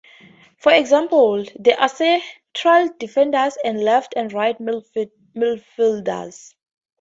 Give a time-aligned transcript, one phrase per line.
[0.57, 4.57] For example, there are central defenders, and left and right
[5.37, 6.55] midfielders.